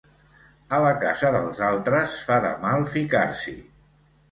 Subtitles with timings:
[0.77, 3.57] A la casa dels altres, fa de mal ficar-s'hi.